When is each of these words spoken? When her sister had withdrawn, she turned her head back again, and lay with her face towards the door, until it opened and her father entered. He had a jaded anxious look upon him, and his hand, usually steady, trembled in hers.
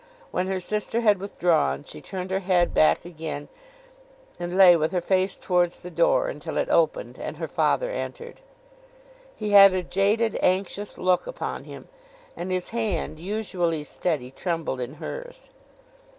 When 0.31 0.47
her 0.47 0.59
sister 0.59 1.01
had 1.01 1.19
withdrawn, 1.19 1.83
she 1.83 2.01
turned 2.01 2.31
her 2.31 2.39
head 2.39 2.73
back 2.73 3.05
again, 3.05 3.49
and 4.39 4.57
lay 4.57 4.75
with 4.75 4.93
her 4.93 4.99
face 4.99 5.37
towards 5.37 5.79
the 5.79 5.91
door, 5.91 6.27
until 6.27 6.57
it 6.57 6.69
opened 6.69 7.19
and 7.19 7.37
her 7.37 7.47
father 7.47 7.91
entered. 7.91 8.39
He 9.35 9.51
had 9.51 9.73
a 9.73 9.83
jaded 9.83 10.39
anxious 10.41 10.97
look 10.97 11.27
upon 11.27 11.65
him, 11.65 11.87
and 12.35 12.49
his 12.51 12.69
hand, 12.69 13.19
usually 13.19 13.83
steady, 13.83 14.31
trembled 14.31 14.79
in 14.81 14.95
hers. 14.95 15.51